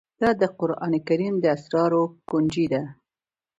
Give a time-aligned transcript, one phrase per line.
[0.21, 2.83] دا د قرآن کريم د اسرارو كونجي ده